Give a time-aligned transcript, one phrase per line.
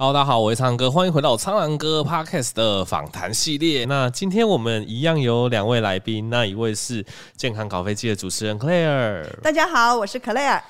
[0.00, 3.84] Hello，大家好，我是苍狼哥，欢迎回到苍狼哥 Podcast 的访谈系列。
[3.86, 7.04] 那今天我们一样有两位来宾，那一位是
[7.36, 9.26] 健康搞飞机的主持人 Claire。
[9.40, 10.60] 大家好，我是 Claire。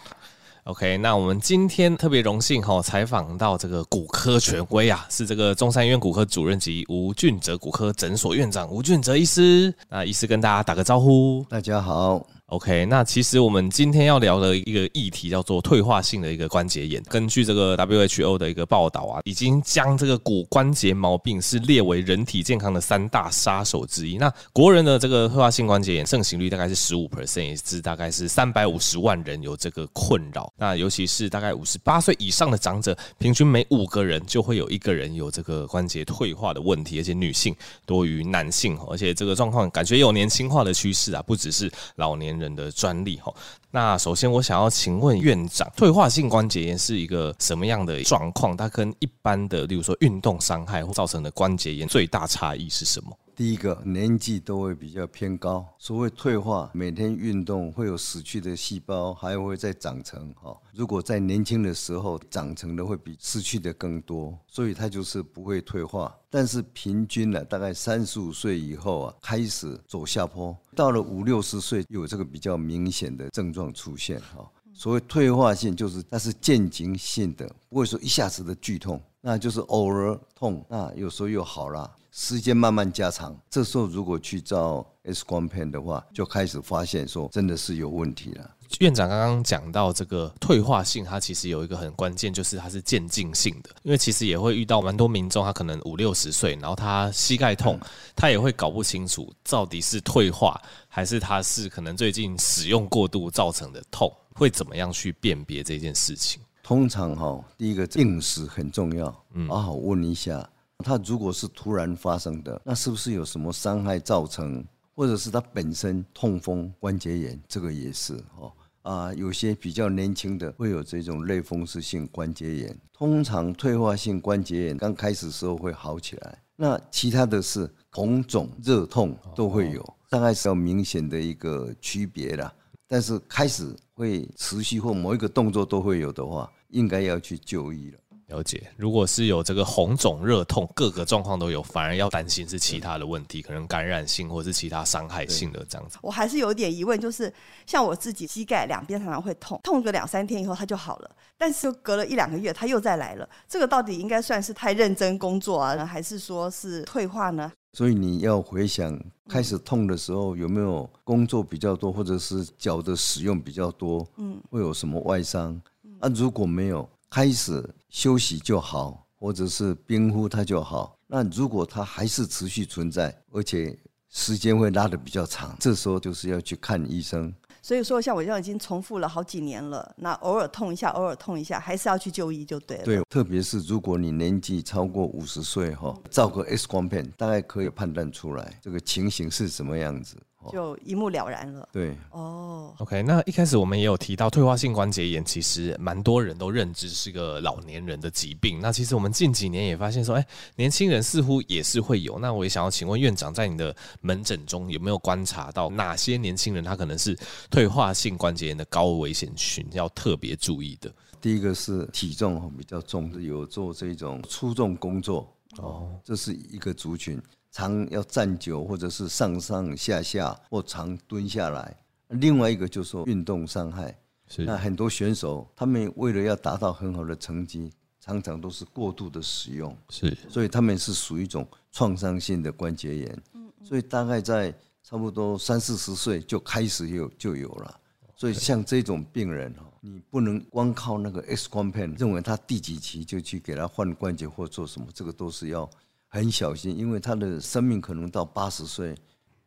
[0.65, 9.75] OK，那我们今天特别荣幸哈，采访到这个骨科权威啊，是这个中山医院骨科主任及吴俊哲骨科诊所院长吴俊哲医师。
[9.91, 12.27] 那医师跟大家打个招呼，大家好。
[12.49, 17.03] OK，那其实我们今天要聊的一个议题叫做退化性的一个关节炎。
[17.03, 24.17] 根据这个 WHO 的一个报道啊，已经将这个骨关节毛病是列为人体健康的三大杀手之一。
[24.17, 30.51] 那国人的这个退化性关节炎盛行率大概是十五 percent，也是大概是三百五十万人有这个困扰。
[30.57, 37.55] 那尤其是大概五十八岁以上的长者，平均每五个人就会有一个人有这个关节退化的问题，而且女性
[37.85, 43.33] 多于男性，而且这个状况感觉有年轻化的趋势啊，不只是老年人的专利哈。
[43.71, 48.57] 那首先我想要请问院长，退化性关节炎是一个什么样的状况？
[48.57, 53.17] 它跟一般的，例如说运动伤害或造成的关节炎最大差异是什么？
[53.39, 60.61] 第一个年纪都会比较偏高，所谓退化，每天运动会有死去的细胞，还会再长成哈。
[60.75, 66.13] 如果在年轻的时候长成的会比失去的更多，所以它就是不会退化。
[66.29, 74.51] 但是平均呢，大概三十五岁以后啊，开始走下坡，到了五六十岁有这个比较明显的症状出现哈。
[74.75, 81.89] 所谓退化性，就是它是渐进性的，不会说一下子的剧痛，那就是偶尔痛，那有时候又好了。
[82.21, 88.51] 时间慢慢加长，这时候如果去照 X 光片的话，就开始发现说真的是有问题了。
[88.81, 93.71] 院长刚刚讲到这个退化性，它其实有一个很关键，就是它是渐进性的。
[93.85, 97.79] 因为其实也会遇到蛮多民众，他可能五六十岁，然后他膝盖痛，
[98.17, 106.43] 他也会搞不清楚到底是退化还是他是可能最近使用过度造成的痛，会怎么样去辨别这件事情？
[106.65, 110.47] 通常哈，第一个应时很重要，嗯好好问一下。
[110.85, 117.41] 它如果是突然发生的，那是不是有什么伤害造成，或者是它本身痛风关节炎？
[117.49, 122.79] 这个也是哦啊，有些比较年轻的会有这种类风湿性关节炎。
[122.93, 132.53] 通常退化性关节炎刚开始时候会好起来，那其他的是红肿、热痛都会有，大概是要明显的一个区别啦。
[132.87, 137.99] 但是开始会持续或某一个动作都会有的话，应该要去就医了。
[138.29, 145.97] 了解，如果是有这个红肿、热痛，各个状况都有，反而要担心是其他的问题，可能感染性或是其他伤害性的这样子。
[146.03, 147.33] 我还是有点疑问，就是
[147.67, 157.51] 像我自己膝盖两边常常会痛，痛个两三天以后它就好了，但是隔了一两个月它又再来了，这个到底应该算是太认真工作啊，还是说是退化呢？
[157.73, 165.59] 所以你要回想开始痛的时候有没有工作比较多，或者是脚的使用比较多，嗯，会有什么外伤？
[166.01, 166.87] 啊，如果没有。
[167.11, 170.97] 开始休息就好，或者是冰敷它就好。
[171.07, 173.79] 那如果它还是持续存在，而且
[174.11, 177.35] 时间会拉得比较长，这时候就是要去看医生。
[177.61, 182.85] 所以说，像我这样已经重复了好几年了，那偶尔痛一下，偶尔痛一下，还是要去就医就对了。
[182.85, 190.17] 对，特别是如果你年纪超过五十岁哈，照个 X 光片，大概可以判断出来这个情形是什么样子。
[190.51, 191.69] 就一目了然了。
[191.73, 193.03] 对，哦，OK。
[193.03, 198.61] 那一开始我们也有提到，退化性关节炎其实蛮多人都认知是个老年人的疾病。
[198.61, 202.19] 那其实我们近几年也发现说，哎，年轻人似乎也是会有。
[202.19, 207.19] 那我也想要请问院长，在你的门诊中有没有观察到哪些年轻人他可能是
[207.51, 210.93] 退化性关节炎的高危险群，要特别注意的？
[211.21, 217.21] 第一个是体重比较重，有做这种粗重工作哦，这是一个族群。
[217.51, 221.77] 常要站久，或者是上上下下，或常蹲下来。
[222.09, 223.99] 另外一个就是说运动伤害，
[224.39, 233.23] 那很多选手他们为了要达到很好的成绩，常常都是过度的使用，是，所以他们是属于一种创伤性的关节炎。
[233.65, 237.81] 所以大概在差不多三四十岁就开始有就有了。
[238.17, 245.69] 所以像这种病人哦，你不能光靠那个 X 光片认为他第几期就去给他换关节或做什么，这个都是要。
[246.09, 248.97] 很小心，因为他的生命可能到八十岁。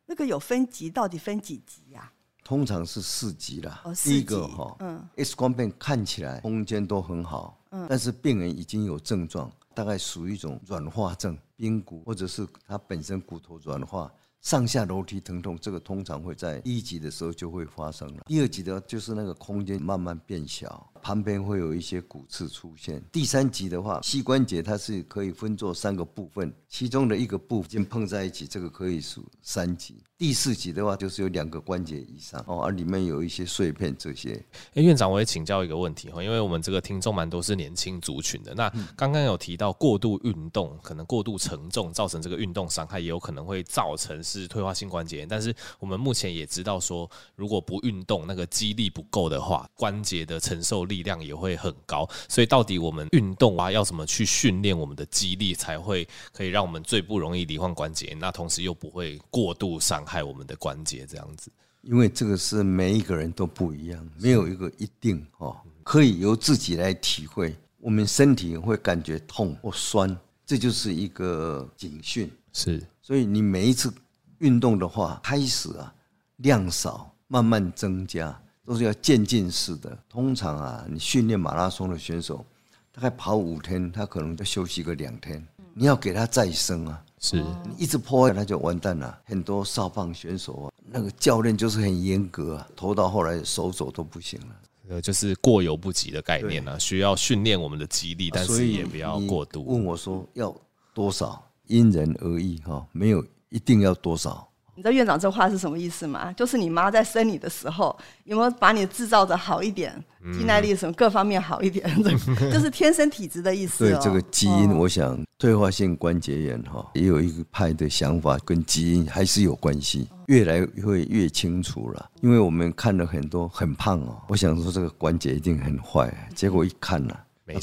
[0.05, 2.11] 那个有分级，到底分几级呀？
[2.43, 3.81] 通常是四级啦。
[3.85, 14.11] 哦，第一个哈，嗯，X 光片看起来空间都很好，嗯，但是病人已经有症状，大概属于一种软化症，髌骨或者是他本身骨头软化，
[14.41, 18.23] 上下楼梯疼痛，这个通常会在一级的时候就会发生了。
[18.25, 23.03] 第二级的就是那个空间慢慢变小，旁边会有一些骨刺出现。
[23.11, 30.03] 第三级的话，膝关节它是可以分作三个部分，其中的一个部件碰在一起，这个可以属三级。
[30.17, 34.33] 第四级的话，就是有两个关节以上哦，而里面有一些碎片这些。
[34.75, 38.53] 哎，院长，我也请教一个问题哈，因为我们这个听众蛮多是年轻族群的。
[38.53, 45.27] 那刚刚有提到过度运动，可能过度承重造成这个运动伤害，也有可能会造成是退化性关节炎。
[45.27, 52.07] 但是我们目前也知道说，如果不运动，那个肌力不够的话，关节的承受力量也会很高。
[52.27, 61.51] 所以到底我们运动啊，要怎么去训练我们的肌力，才会可以让我们最不容易罹患关节炎，那同时又不会过度伤害我们的关节这样子，
[61.81, 67.55] 因为这个是每一个人都不一样，没有一个一定哦，可以由自己来体会。
[67.79, 70.15] 我们身体会感觉痛或酸，
[70.45, 72.31] 这就是一个警讯。
[72.53, 73.91] 是，所以你每一次
[74.37, 75.91] 运动的话，开始啊
[76.37, 79.97] 量少，慢慢增加，都是要渐进式的。
[80.09, 82.45] 通常啊，你训练马拉松的选手，
[82.91, 87.03] 大概跑五天，他可能就休息个两天，你要给他再生啊。
[87.23, 89.19] 是你一直破坏，他就完蛋了。
[89.25, 94.55] 很多少棒选手啊，那个教练就是很严格啊，投到后来手肘都不行了。
[94.89, 99.63] 呃，就是过犹不及的概念呢，需要训练我们的肌力，但是也不要过度。
[99.63, 100.53] 问我说要
[100.95, 104.50] 多少，因人而异哈，没有一定要多少。
[104.73, 106.31] 你知道院长这话是什么意思吗？
[106.33, 109.93] 就是你妈在生你的时候，有没有把你制造的好一点，
[110.33, 111.85] 体耐力什么各方面好一点，
[112.51, 113.89] 就是天生体质的意思。
[113.89, 122.09] 对这个基因，我想退化性关节炎哈，也有一个派的想法，跟基因还是有关系，越来会越清楚了。
[122.21, 127.13] 因为我们看了很多很胖哦，我想说这个关节一定很坏，结果一看呢，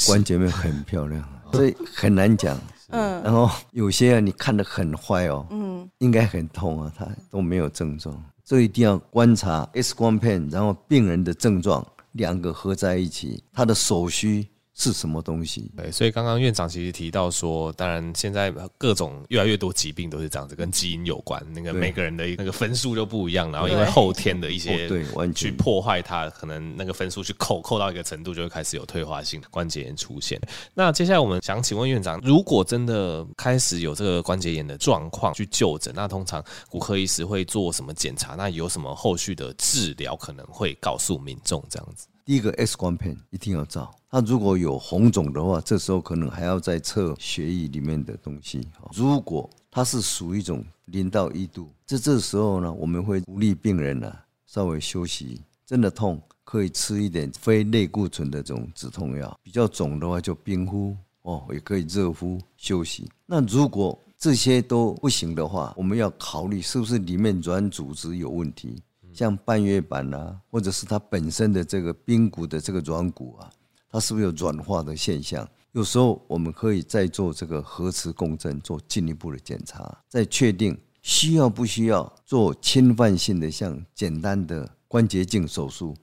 [0.07, 2.57] 关节面很漂亮， 所以很难讲。
[2.89, 8.15] 嗯，然后有些啊，你看得很坏哦，嗯，应该很痛啊，他都没有症状，
[8.45, 14.47] 这一定要观察 X 光片，然后病人的症状两个合在一起，他的手需。
[14.79, 15.71] 是什么东西？
[15.77, 21.45] 对，所以刚刚院长其实提到说，当然现在各种越来越多疾病都是这样子，跟基因有关。
[21.53, 30.41] 那个每个人的那个分数就不一样，然后因为后天的一些对去破坏它，可能那个分数去扣扣到一个程度，就会开始有退化性关节炎出现。
[30.75, 38.37] 那接下来我们想请问院长，如果真的开始有这个关节炎的状况去就诊，那通常骨科医师会做什么检查？
[38.37, 42.07] 那有什么后续的治疗可能会告诉民众这样子？
[42.25, 48.67] 第一个 X 光片一定要照，它如果有红肿的话，这时候可能还要再测血液里面的东西。
[48.95, 54.11] 如果它是属于一种零到一度，这这时候呢，我们会鼓励病人呢
[54.47, 63.07] 稍微休息，真的痛可以吃一点非类固醇的这种止痛药，比较肿的话就冰敷哦，也可以热敷休息。
[63.27, 68.83] 那如果这些都不行的话，我们要考虑是不是里面软组织有问题。
[69.13, 73.51] 像半月板啊，或者是它本身的这个髌骨的这个软骨啊，
[73.99, 75.45] 它是不是有软化的现象？
[75.73, 85.97] 有时候我们可以再做这个核磁共振，做进一步的检查，再确定需要不需要做侵犯性的像简单的关节镜手术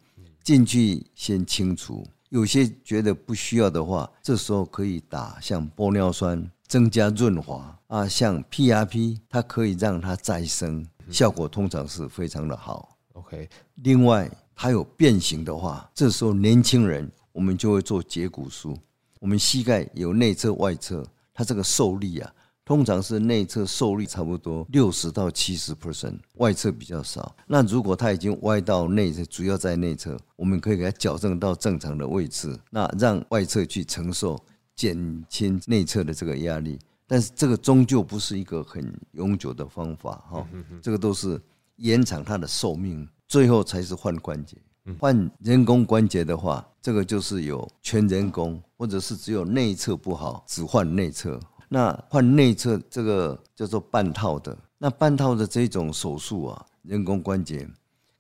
[0.44, 2.06] 进去先清除。
[2.28, 12.98] 有些觉得不需要的话，这时候可以打像玻尿酸增加润滑啊，像 PRP 它可以让它再生，效果通常是非常的好。
[13.14, 18.80] OK，另外它有变形的话，这时候年轻人我们就会做截骨术。
[19.20, 22.34] 我们膝盖有内侧、外侧，它这个受力啊，
[22.64, 27.36] 通常是内侧受力差不多六十到七十 percent，外侧比较少。
[27.46, 34.42] 那如果它已经歪到内侧，主要在内侧，我们可以给它矫正到正常的位置，那让外侧去承受，
[34.74, 36.80] 减轻内侧的这个压力。
[37.06, 40.48] 但是这个终究不是一个很永久的方法哈，
[40.82, 41.40] 这个都是。
[41.80, 44.56] 延长它的寿命，最后才是换关节。
[45.00, 51.40] 换人工关节的话，这个就是有全人工，或者是只有内侧不好，只换内侧。
[51.70, 54.56] 那换内侧这个叫做半套的。
[54.78, 57.68] 那半套的这种手术啊，人工关节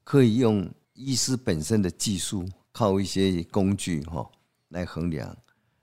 [0.03, 4.27] 可以用医师本身的技术，靠一些工具哈
[4.69, 5.37] 来衡量。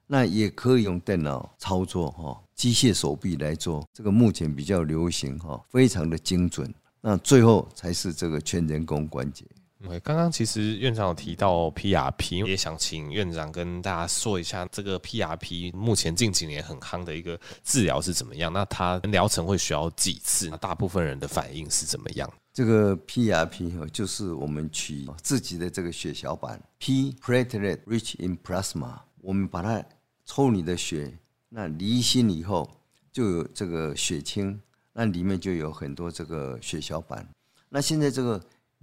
[0.08, 3.88] 那也可以用电脑操作哈，机械手臂来做。
[3.94, 6.74] 这个目前比较流行哈，非常的精准。
[7.00, 9.46] 那最后才是这个全人工关节。
[9.82, 18.52] 对，刚刚其实院长有提到 PRP，也想请院长跟大家说一下，这个 PRP 目前近几年很夯的一个治疗是怎么样？
[18.52, 20.48] 那它疗程会需要几次？
[20.50, 22.32] 那大部分人的反应是怎么样？
[22.52, 29.84] 这个 PRP 就是我们取自己的这个血小板，P platelet rich in plasma，我们把它
[30.24, 31.12] 抽你的血，
[31.48, 32.70] 那离心以后
[33.10, 34.60] 就有这个血清。
[34.94, 37.26] 那里面就有很多这个血小板。
[37.70, 38.38] 那现在这个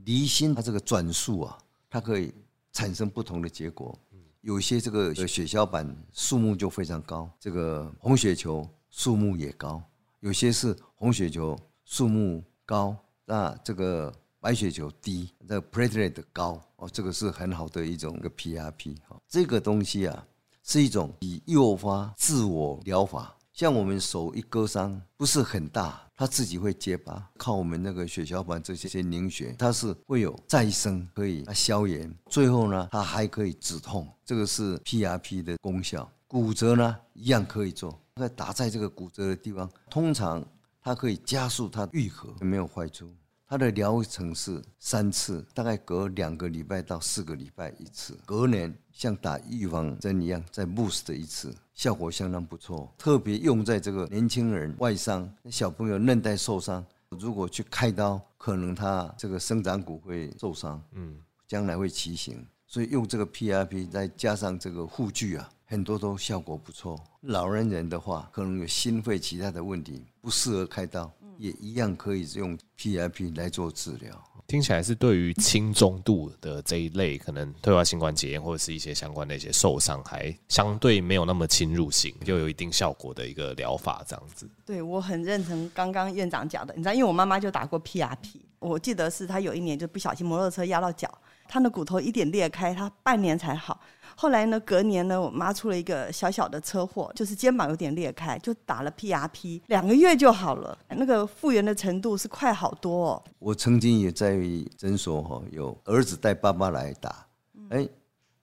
[0.06, 1.58] 离心它这个转速啊，
[1.89, 2.34] 它可以
[2.72, 3.98] 产生不同的结果。
[4.41, 9.82] 有些这个血小板数目就非常高，这个红血球数目也高；
[10.22, 19.22] 有些是红血球数目高，那这个白血球低，这个 platelet 高哦，这个是很好的一种一个 PRP 哈。
[19.27, 20.25] 这个东西啊，
[20.63, 23.36] 是一种以诱发自我疗法。
[23.60, 36.10] 像我们手一割伤，不是很大，它自己会结疤，靠我们那个血小板这些些凝血，它是会有再生，可以消炎，最后呢，它还可以止痛，这个是 PRP 的功效。
[36.25, 40.42] 骨折呢，一样可以做，在打在这个骨折的地方，通常
[40.82, 43.13] 它可以加速它愈合，没有坏处。
[43.50, 52.94] 它的疗程是三次，大概隔两个礼拜到四个礼拜一次，隔年像打预防针一样再 boost 一次，效果相当不错。
[52.96, 67.03] 特别用在这个年轻人外伤、小朋友韧带受伤，如果去开刀，可能他这个生长骨会受伤，嗯，将来会畸形，所以用这个 PRP 再加上这个护具啊，很多都效果不错。
[67.22, 71.12] 老年人的话，可能有心肺其他的问题，不适合开刀。
[71.39, 74.24] 也一样可以用 PRP 来做治疗。
[74.46, 84.50] 听起来是对于轻中度的这一类，可能退化性关节炎或者是一些相关的一些受伤，还相对没有那么侵入性，又有一定效果的一个疗法，这样子。
[84.65, 91.10] 对，我很认同刚刚院长讲的，你知道，因为我妈妈就打过 PRP，我记得是她有一年就不小心摩托车压到脚，
[91.48, 93.79] 她的骨头一点裂开，她半年才好。
[94.22, 103.24] 后来呢，隔年呢，我妈出了一个小小的车祸，就是肩膀有点裂开，就打了 PRP，两个月就好了，那个复原的程度是快好多哦。
[103.40, 104.38] 我曾经也在
[104.78, 107.26] 诊所哈，有儿子带爸爸来打，
[107.70, 107.88] 哎，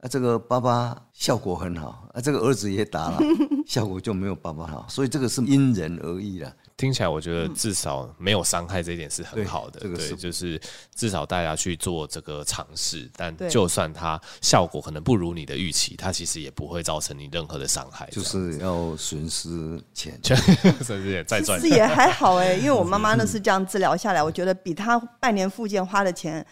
[0.01, 3.19] 啊这个爸爸效果很好，啊这个儿子也打了，
[3.67, 6.55] 效果就没有爸爸好，所以这个是因人而异的。
[6.77, 9.81] 听起来，我觉得至少没有伤害这一点是很好的。
[9.81, 10.61] 对，这个、对，就是
[10.95, 18.07] 至少大家去做这个尝试，但就算它效果可能不如你的预期，它其实也不会造成你任何的伤害。
[18.13, 20.21] 就是要损失钱，
[20.85, 21.59] 损失钱再赚。
[21.59, 26.47] 其实也还好哎，因为我妈妈那 是这样治疗下来，我觉得比她半年复健花的钱。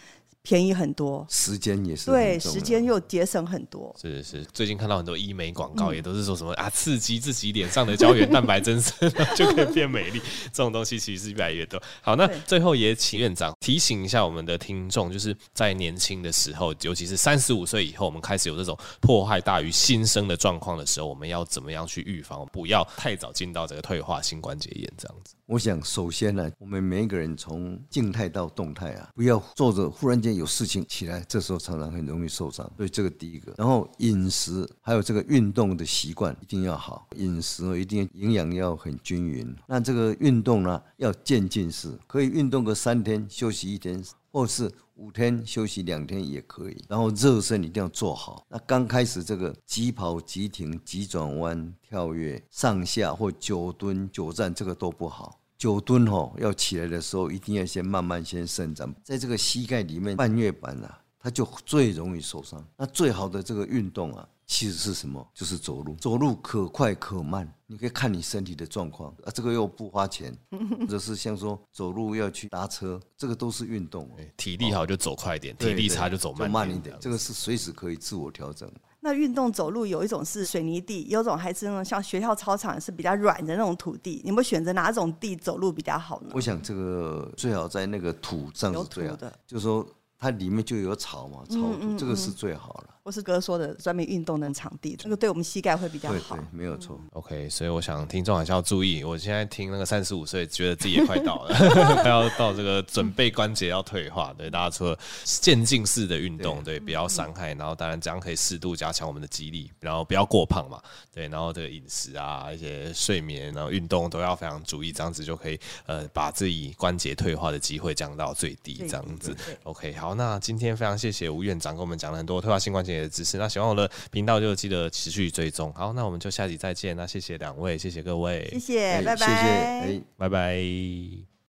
[0.45, 3.97] 便宜很多，时间也是对，时间又节省很多。
[3.99, 10.21] 是是，最近看到很多医美广告，也都是说什么、嗯、啊，刺激自己脸上的胶原蛋白增生 就可以变美丽。
[10.53, 11.83] 这种东西其实是越来越多。
[12.03, 25.35] 好，那最后也请院长提醒一下我们的听众，就是在年轻的时候，尤其是三十五岁以后，我们开始有这种迫害大于新生的状况的时候，我们要怎么样去预防，不要太早进到这个退化性关节炎这样子。
[25.47, 32.71] 我想，首先呢，我们每一个人从静态到动态啊，不要坐着忽然间有事情起来，这时候常常很容易受伤。
[32.79, 39.55] 所以这个第一个，然后饮食还有这个运动的习惯一定要好，饮食一定营养要很均匀。
[39.67, 44.03] 那这个运动呢，要渐进式，可以运动个三天休息一天，
[44.35, 46.77] 或是五天休息两天也可以。
[46.89, 48.45] 然后热身一定要做好。
[48.49, 55.39] 那刚开始这个急跑、急停、急转弯、跳跃、上下或久蹲、久站，这个都不好。
[55.57, 62.63] 久蹲吼，要起来的时候，一定要先慢慢先伸展，在这个膝盖里面半月板啊，它就最容易受伤。
[62.77, 65.27] 那最好的这个运动啊，其实是什么？
[65.33, 65.95] 就是走路。
[65.95, 69.33] 走路可快可慢，你可以看你身体的状况啊。
[69.35, 70.37] 这个又不花钱，
[70.79, 74.07] 或者是像说走路要去搭车，这个都是运动。
[74.37, 76.95] 体力好就走快一点，体力差就走慢慢一点。
[77.01, 78.71] 这个是随时可以自我调整。
[79.01, 84.21] 那运动走路有一种是水泥地，有种还是那种像学校操场是比较软的那种土地。
[84.23, 86.33] 你们选择哪种地走路比较好呢？
[86.35, 89.87] 我想这个最好在那个土上是最好的，就是说
[90.19, 92.91] 它里面就有草嘛，草土这个是最好了。
[93.03, 96.37] 我是哥说的专门运动的场地，这个对我们膝盖会比较好。
[96.37, 96.99] 对，对，没有错。
[97.13, 99.05] OK，所以我想听众还是要注意。
[99.05, 101.55] 我现在听那个三十五岁，觉得自己也快到了，
[102.03, 104.33] 快 要到这个准备关节要退化。
[104.39, 110.81] 对，大家除了渐进式的运动，对，不要伤害，然后当然这样可以适度加强我们的肌力，然后不要过胖嘛。
[111.13, 118.83] 对，然后这个饮食啊，一些睡眠，然后运动都要非常注意，这样子就可以呃把自己关节退化的机会降到最低。
[118.89, 123.05] 这样子，OK，好，那今天非常谢谢吴院长跟我们讲了很多退化性关节炎。
[123.05, 125.73] 的知识，那喜欢我的频道就记得持续追踪。
[125.75, 126.97] 好，那我们就下集再见。
[126.97, 131.34] 那谢谢两位，谢谢各位，谢谢，拜拜，谢谢，哎，拜拜。